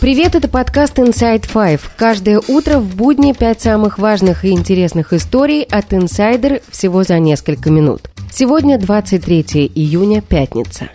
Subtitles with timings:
[0.00, 1.82] Привет, это подкаст Inside Five.
[1.94, 7.70] Каждое утро в будни пять самых важных и интересных историй от Insider всего за несколько
[7.70, 8.08] минут.
[8.32, 10.88] Сегодня 23 июня, пятница.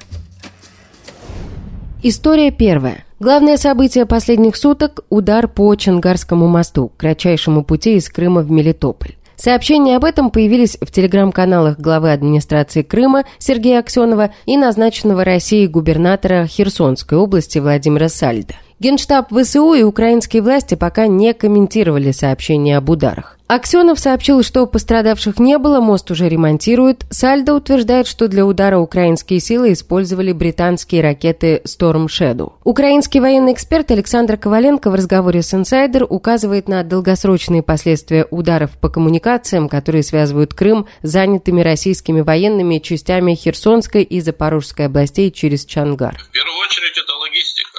[2.01, 3.05] История первая.
[3.19, 9.15] Главное событие последних суток– удар по Чангарскому мосту, кратчайшему пути из Крыма в Мелитополь.
[9.35, 16.47] Сообщения об этом появились в телеграм-каналах главы администрации Крыма Сергея Аксенова и назначенного Россией губернатора
[16.47, 18.55] Херсонской области Владимира Сальда.
[18.85, 23.39] Генштаб ВСУ и украинские власти пока не комментировали сообщения об ударах.
[23.47, 27.03] Аксенов сообщил, что пострадавших не было, мост уже ремонтируют.
[27.09, 32.53] Сальдо утверждает, что для удара украинские силы использовали британские ракеты Storm Shadow.
[32.63, 38.89] Украинский военный эксперт Александр Коваленко в разговоре с Insider указывает на долгосрочные последствия ударов по
[38.89, 46.19] коммуникациям, которые связывают Крым с занятыми российскими военными частями Херсонской и Запорожской областей через Чангар.
[46.19, 47.04] В первую очередь.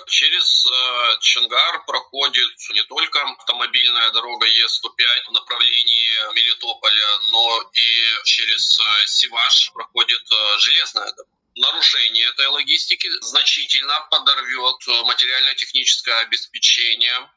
[0.06, 8.78] Через э, Чангар проходит не только автомобильная дорога Е105 в направлении Мелитополя, но и через
[8.78, 11.30] э, Сиваш проходит э, железная дорога.
[11.56, 17.30] Нарушение этой логистики значительно подорвет материально-техническое обеспечение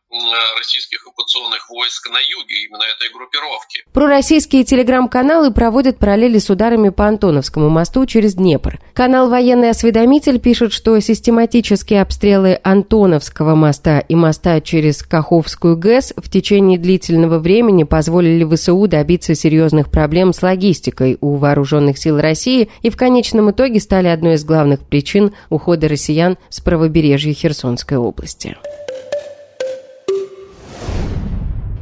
[0.57, 3.83] российских оккупационных войск на юге, именно этой группировки.
[3.93, 8.79] Пророссийские телеграм-каналы проводят параллели с ударами по Антоновскому мосту через Днепр.
[8.93, 16.29] Канал «Военный осведомитель» пишет, что систематические обстрелы Антоновского моста и моста через Каховскую ГЭС в
[16.29, 22.89] течение длительного времени позволили ВСУ добиться серьезных проблем с логистикой у вооруженных сил России и
[22.89, 28.57] в конечном итоге стали одной из главных причин ухода россиян с правобережья Херсонской области.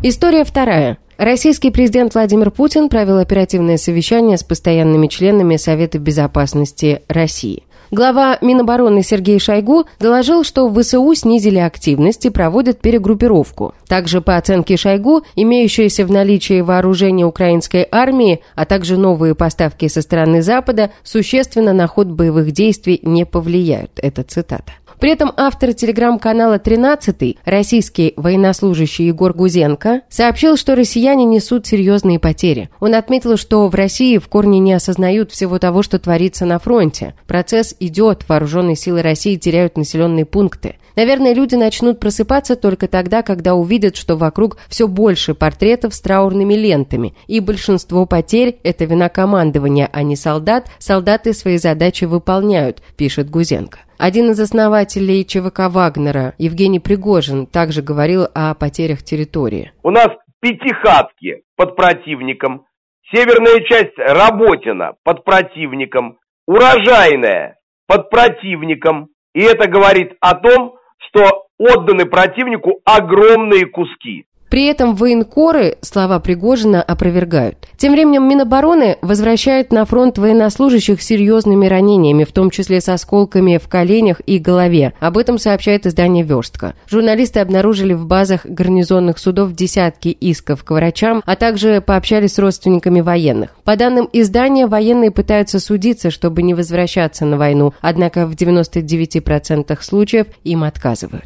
[0.10, 1.00] История вторая.
[1.18, 7.64] Российский президент Владимир Путин провел оперативное совещание с постоянными членами Совета безопасности России.
[7.92, 13.74] Глава Минобороны Сергей Шойгу доложил, что в ВСУ снизили активность и проводят перегруппировку.
[13.90, 20.02] Также, по оценке Шойгу, имеющиеся в наличии вооружения украинской армии, а также новые поставки со
[20.02, 24.00] стороны Запада существенно на ход боевых действий не повлияют.
[24.02, 24.72] Это цитата.
[25.00, 32.70] При этом автор телеграм-канала «13», российский военнослужащий Егор Гузенко, сообщил, что россияне несут серьезные потери.
[32.80, 37.14] Он отметил, что в России в корне не осознают всего того, что творится на фронте.
[37.28, 40.78] Процесс идет, вооруженные силы России теряют населенные пункты.
[40.98, 46.56] Наверное, люди начнут просыпаться только тогда, когда увидят, что вокруг все больше портретов с траурными
[46.56, 50.72] лентами, и большинство потерь– это вина командования, а не солдат.
[50.80, 53.78] Солдаты свои задачи выполняют, пишет Гузенко.
[54.00, 59.72] Один из основателей ЧВК «Вагнера», Евгений Пригожин, также говорил о потерях территории.
[59.84, 60.08] У нас
[60.40, 62.66] Пятихатки под противником,
[63.14, 69.10] северная часть Работина под противником, Урожайная под противником.
[69.36, 70.77] И это говорит о том,
[71.18, 74.26] что отданы противнику огромные куски.
[74.50, 77.68] При этом военкоры слова Пригожина опровергают.
[77.78, 83.68] Тем временем Минобороны возвращает на фронт военнослужащих серьезными ранениями, в том числе с осколками в
[83.68, 84.94] коленях и голове.
[85.00, 86.76] Об этом сообщает издание «Верстка».
[86.88, 93.02] Журналисты обнаружили в базах гарнизонных судов десятки исков к врачам, а также пообщались с родственниками
[93.02, 93.56] военных.
[93.64, 100.28] По данным издания, военные пытаются судиться, чтобы не возвращаться на войну, однако в 99% случаев
[100.44, 101.26] им отказывают.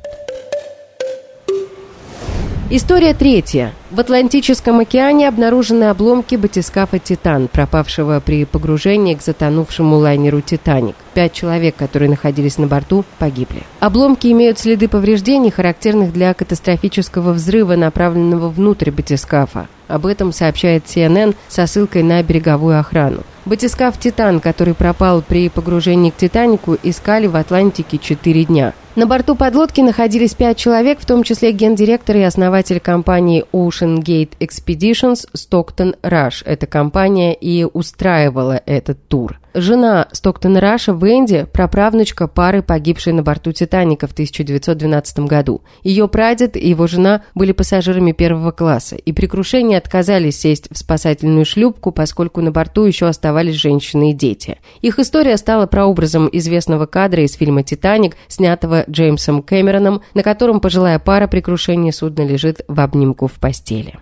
[2.73, 3.73] История третья.
[3.91, 10.95] В Атлантическом океане обнаружены обломки батискафа «Титан», пропавшего при погружении к затонувшему лайнеру «Титаник».
[11.13, 13.63] Пять человек, которые находились на борту, погибли.
[13.81, 19.67] Обломки имеют следы повреждений, характерных для катастрофического взрыва, направленного внутрь батискафа.
[19.89, 23.23] Об этом сообщает CNN со ссылкой на береговую охрану.
[23.43, 28.73] Батискаф «Титан», который пропал при погружении к «Титанику», искали в Атлантике 4 дня.
[28.94, 34.31] На борту подлодки находились пять человек, в том числе гендиректор и основатель компании Ocean Gate
[34.40, 36.44] Expeditions Stockton Rush.
[36.44, 39.41] Эта компания и устраивала этот тур.
[39.53, 45.61] Жена Стоктона Раша, Венди, праправнучка пары, погибшей на борту «Титаника» в 1912 году.
[45.84, 50.78] Ее прадед и его жена были пассажирами первого класса, и при крушении отказались сесть в
[50.78, 54.58] спасательную шлюпку, поскольку на борту еще оставались женщины и дети.
[54.81, 60.97] Их история стала прообразом известного кадра из фильма «Титаник», снятого Джеймсом Кэмероном, на котором пожилая
[60.97, 63.96] пара при крушении судна лежит в обнимку в постели.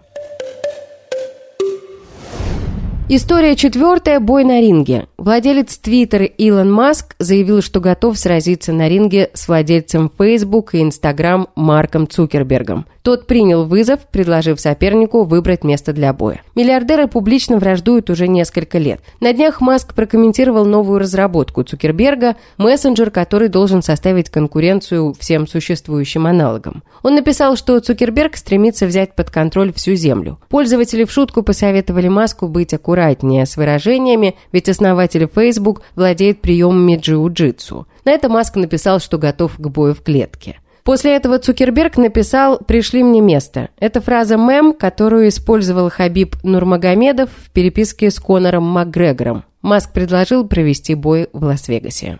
[3.12, 5.08] История четвертая– бой на ринге.
[5.18, 11.48] Владелец Твиттера Илон Маск заявил, что готов сразиться на ринге с владельцем Facebook и Instagram
[11.56, 12.86] Марком Цукербергом.
[13.02, 16.44] Тот принял вызов, предложив сопернику выбрать место для боя.
[16.54, 19.02] Миллиардеры публично враждуют уже несколько лет.
[19.20, 26.84] На днях Маск прокомментировал новую разработку Цукерберга– мессенджер, который должен составить конкуренцию всем существующим аналогам.
[27.02, 30.38] Он написал, что Цукерберг стремится взять под контроль всю Землю.
[30.50, 36.98] Пользователи в шутку посоветовали Маску быть аккуратнее аккуратнее с выражениями, ведь основатель Facebook владеет приемами
[36.98, 37.86] джиу-джитсу.
[38.06, 40.60] На это Маск написал, что готов к бою в клетке.
[40.84, 43.70] После этого Цукерберг написал «Пришли мне место».
[43.80, 49.44] Это фраза мем, которую использовал Хабиб Нурмагомедов в переписке с Конором Макгрегором.
[49.62, 52.20] Маск предложил провести бой в Лас-Вегасе.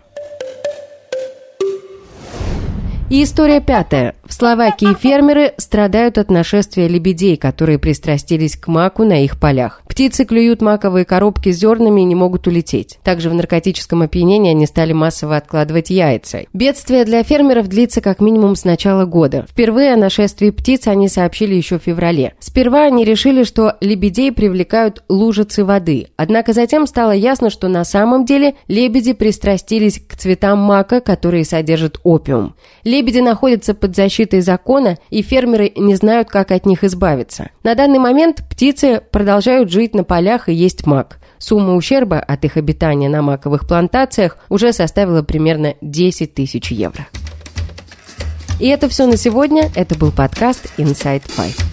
[3.08, 4.14] И история пятая.
[4.24, 9.79] В Словакии фермеры страдают от нашествия лебедей, которые пристрастились к маку на их полях.
[10.00, 12.98] Птицы клюют маковые коробки с зернами и не могут улететь.
[13.04, 16.46] Также в наркотическом опьянении они стали массово откладывать яйца.
[16.54, 19.44] Бедствие для фермеров длится как минимум с начала года.
[19.46, 22.32] Впервые о нашествии птиц они сообщили еще в феврале.
[22.40, 26.06] Сперва они решили, что лебедей привлекают лужицы воды.
[26.16, 32.00] Однако затем стало ясно, что на самом деле лебеди пристрастились к цветам мака, которые содержат
[32.04, 32.54] опиум.
[32.84, 37.50] Лебеди находятся под защитой закона, и фермеры не знают, как от них избавиться.
[37.64, 41.18] На данный момент птицы продолжают жить на полях и есть мак.
[41.38, 47.06] Сумма ущерба от их обитания на маковых плантациях уже составила примерно 10 тысяч евро.
[48.60, 49.70] И это все на сегодня.
[49.74, 51.69] Это был подкаст Inside Five.